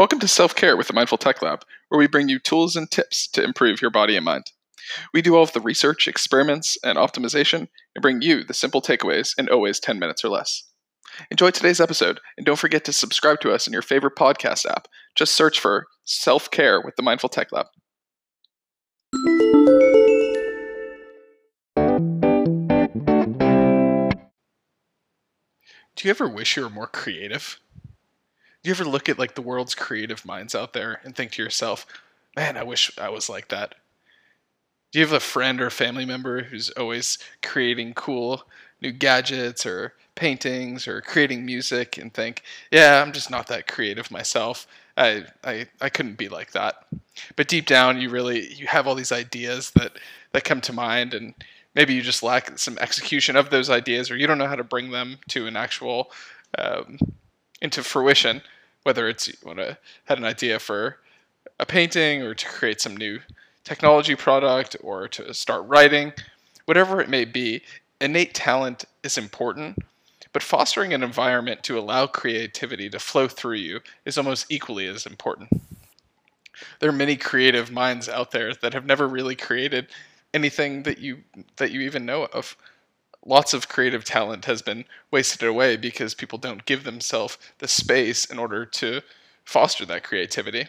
[0.00, 2.90] Welcome to Self Care with the Mindful Tech Lab, where we bring you tools and
[2.90, 4.50] tips to improve your body and mind.
[5.12, 9.38] We do all of the research, experiments, and optimization and bring you the simple takeaways
[9.38, 10.62] in always 10 minutes or less.
[11.30, 14.88] Enjoy today's episode, and don't forget to subscribe to us in your favorite podcast app.
[15.16, 17.66] Just search for Self Care with the Mindful Tech Lab.
[25.94, 27.60] Do you ever wish you were more creative?
[28.62, 31.42] Do you ever look at like the world's creative minds out there and think to
[31.42, 31.86] yourself,
[32.36, 33.74] man, I wish I was like that?
[34.92, 38.42] Do you have a friend or family member who's always creating cool
[38.82, 44.10] new gadgets or paintings or creating music and think, yeah, I'm just not that creative
[44.10, 44.66] myself.
[44.96, 46.86] I, I, I couldn't be like that.
[47.36, 49.92] But deep down, you really you have all these ideas that
[50.32, 51.34] that come to mind, and
[51.74, 54.64] maybe you just lack some execution of those ideas, or you don't know how to
[54.64, 56.10] bring them to an actual
[56.58, 56.98] um,
[57.60, 58.42] into fruition,
[58.82, 60.98] whether it's you want to had an idea for
[61.58, 63.20] a painting or to create some new
[63.64, 66.12] technology product or to start writing,
[66.64, 67.62] whatever it may be,
[68.00, 69.78] innate talent is important,
[70.32, 75.06] but fostering an environment to allow creativity to flow through you is almost equally as
[75.06, 75.50] important.
[76.78, 79.88] There are many creative minds out there that have never really created
[80.32, 81.18] anything that you
[81.56, 82.56] that you even know of
[83.30, 88.24] lots of creative talent has been wasted away because people don't give themselves the space
[88.24, 89.00] in order to
[89.44, 90.66] foster that creativity.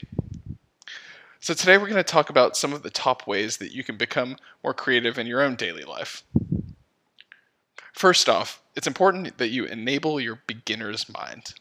[1.40, 3.98] So, today we're going to talk about some of the top ways that you can
[3.98, 6.24] become more creative in your own daily life.
[7.94, 11.56] First off, it's important that you enable your beginner's mind.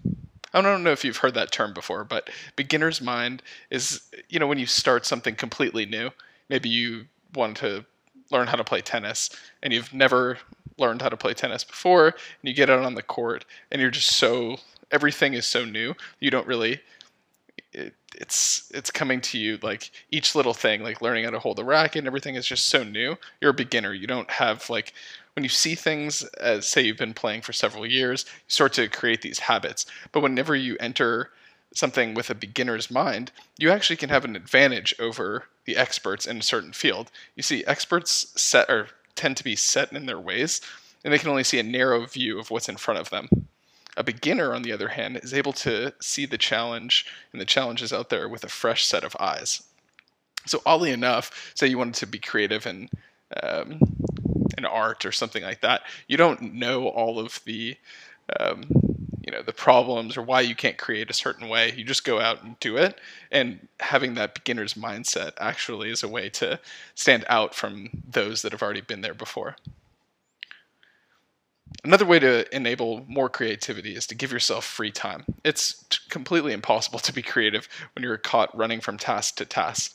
[0.52, 4.46] I don't know if you've heard that term before, but beginner's mind is, you know,
[4.46, 6.10] when you start something completely new.
[6.50, 7.86] Maybe you want to
[8.30, 9.30] learn how to play tennis
[9.62, 10.38] and you've never
[10.80, 13.90] learned how to play tennis before and you get out on the court and you're
[13.90, 14.56] just so
[14.90, 16.80] everything is so new you don't really
[17.72, 21.56] it, it's it's coming to you like each little thing like learning how to hold
[21.56, 23.16] the racket and everything is just so new.
[23.40, 23.92] You're a beginner.
[23.92, 24.92] You don't have like
[25.34, 28.88] when you see things as say you've been playing for several years you start to
[28.88, 29.86] create these habits.
[30.12, 31.30] But whenever you enter
[31.72, 36.38] something with a beginner's mind you actually can have an advantage over the experts in
[36.38, 37.10] a certain field.
[37.36, 38.88] You see experts set or
[39.20, 40.60] tend to be set in their ways,
[41.04, 43.28] and they can only see a narrow view of what's in front of them.
[43.96, 47.92] A beginner, on the other hand, is able to see the challenge and the challenges
[47.92, 49.62] out there with a fresh set of eyes.
[50.46, 52.88] So, oddly enough, say you wanted to be creative in
[53.42, 53.78] um,
[54.56, 57.76] in art or something like that, you don't know all of the
[58.38, 58.64] um,
[59.30, 62.20] you know the problems or why you can't create a certain way you just go
[62.20, 66.58] out and do it and having that beginner's mindset actually is a way to
[66.96, 69.56] stand out from those that have already been there before
[71.84, 75.24] Another way to enable more creativity is to give yourself free time.
[75.44, 79.94] It's completely impossible to be creative when you're caught running from task to task.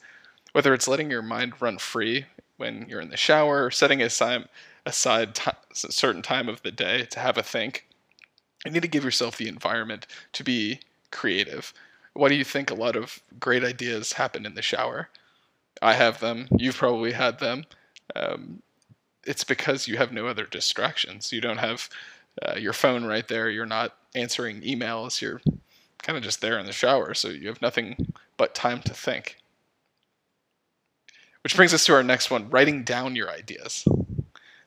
[0.53, 2.25] Whether it's letting your mind run free
[2.57, 4.47] when you're in the shower, or setting aside,
[4.85, 7.85] a certain time of the day to have a think,
[8.65, 10.79] you need to give yourself the environment to be
[11.11, 11.73] creative.
[12.13, 15.09] Why do you think a lot of great ideas happen in the shower?
[15.81, 16.47] I have them.
[16.57, 17.65] You've probably had them.
[18.15, 18.61] Um,
[19.25, 21.33] it's because you have no other distractions.
[21.33, 21.89] You don't have
[22.41, 23.49] uh, your phone right there.
[23.49, 25.21] You're not answering emails.
[25.21, 25.41] You're
[26.01, 29.37] kind of just there in the shower, so you have nothing but time to think.
[31.43, 33.87] Which brings us to our next one writing down your ideas.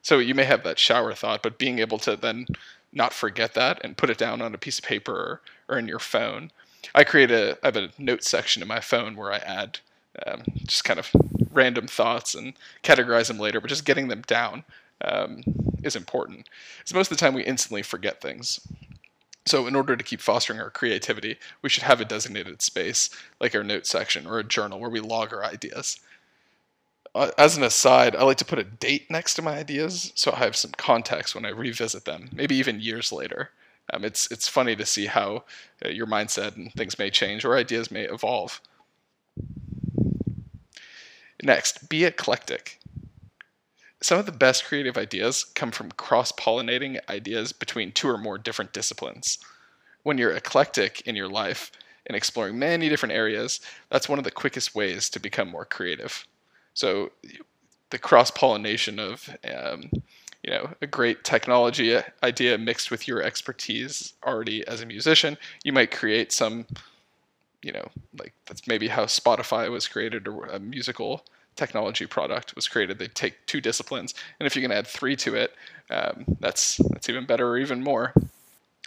[0.02, 2.46] So you may have that shower thought, but being able to then
[2.92, 5.88] not forget that and put it down on a piece of paper or, or in
[5.88, 6.50] your phone.
[6.94, 9.80] I create a I have a note section in my phone where I add
[10.26, 11.10] um, just kind of
[11.52, 14.64] random thoughts and categorize them later, but just getting them down
[15.02, 15.42] um,
[15.82, 16.48] is important.
[16.78, 18.60] Because most of the time we instantly forget things.
[19.46, 23.08] So, in order to keep fostering our creativity, we should have a designated space,
[23.40, 26.00] like our note section or a journal, where we log our ideas.
[27.14, 30.32] Uh, as an aside, I like to put a date next to my ideas so
[30.32, 33.50] I have some context when I revisit them, maybe even years later.
[33.92, 35.44] Um, it's it's funny to see how
[35.84, 38.60] uh, your mindset and things may change or ideas may evolve.
[41.42, 42.78] Next, be eclectic.
[44.00, 48.38] Some of the best creative ideas come from cross pollinating ideas between two or more
[48.38, 49.38] different disciplines.
[50.02, 51.72] When you're eclectic in your life
[52.06, 56.26] and exploring many different areas, that's one of the quickest ways to become more creative.
[56.78, 57.10] So,
[57.90, 59.90] the cross pollination of um,
[60.44, 65.72] you know a great technology idea mixed with your expertise already as a musician, you
[65.72, 66.66] might create some
[67.62, 67.88] you know,
[68.18, 71.24] like that's maybe how Spotify was created or a musical
[71.56, 72.98] technology product was created.
[72.98, 75.54] They take two disciplines, and if you can add three to it,
[75.90, 78.14] um, that's that's even better or even more.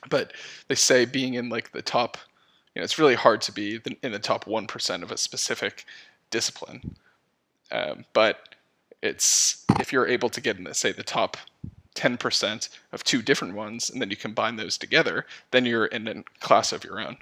[0.09, 0.33] But
[0.67, 2.17] they say being in like the top
[2.75, 5.85] You know, it's really hard to be in the top 1% of a specific
[6.31, 6.95] discipline.
[7.71, 8.55] Um, but
[9.01, 11.37] it's if you're able to get in, the, say, the top
[11.95, 16.23] 10% of two different ones, and then you combine those together, then you're in a
[16.39, 17.17] class of your own.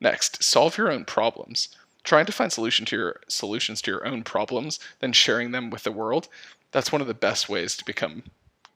[0.00, 1.68] Next, solve your own problems.
[2.02, 5.84] Trying to find solution to your solutions to your own problems, then sharing them with
[5.84, 6.28] the world.
[6.72, 8.24] That's one of the best ways to become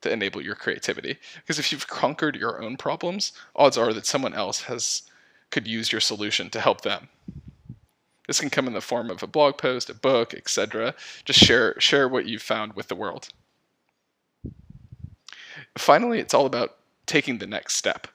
[0.03, 1.17] to enable your creativity.
[1.37, 5.03] Because if you've conquered your own problems, odds are that someone else has
[5.51, 7.09] could use your solution to help them.
[8.27, 10.95] This can come in the form of a blog post, a book, etc.
[11.25, 13.29] Just share share what you've found with the world.
[15.79, 16.77] Finally, it's all about
[17.07, 18.09] taking the next step.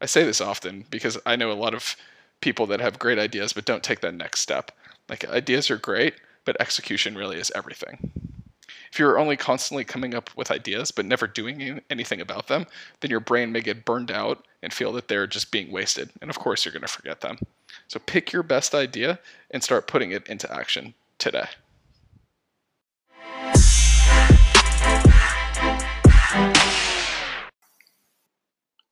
[0.00, 1.96] I say this often because I know a lot of
[2.40, 4.72] people that have great ideas but don't take that next step.
[5.08, 6.14] Like ideas are great,
[6.44, 8.31] but execution really is everything.
[8.92, 12.66] If you're only constantly coming up with ideas but never doing anything about them,
[13.00, 16.10] then your brain may get burned out and feel that they're just being wasted.
[16.20, 17.38] And of course, you're going to forget them.
[17.88, 19.18] So pick your best idea
[19.50, 21.46] and start putting it into action today.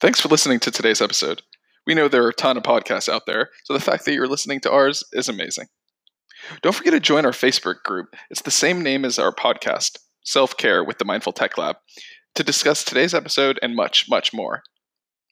[0.00, 1.42] Thanks for listening to today's episode.
[1.86, 4.26] We know there are a ton of podcasts out there, so the fact that you're
[4.26, 5.66] listening to ours is amazing.
[6.62, 8.14] Don't forget to join our Facebook group.
[8.30, 11.76] It's the same name as our podcast, Self Care with the Mindful Tech Lab,
[12.34, 14.62] to discuss today's episode and much, much more.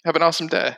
[0.05, 0.77] Have an awesome day.